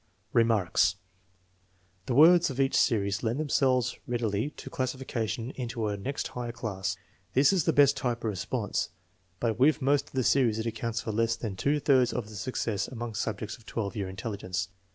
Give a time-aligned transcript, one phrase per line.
[0.33, 0.95] Remarks.
[2.07, 6.51] The words of each series lend themselves read ily to classification, into a next higher
[6.51, 6.97] class.
[7.35, 8.89] This is the best type of response,
[9.39, 12.35] but with most of the series it accounts for less than two thirds of the
[12.35, 14.69] successes among subjects of 12 year intelligence.